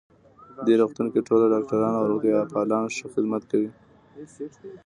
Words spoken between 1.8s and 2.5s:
او روغتیا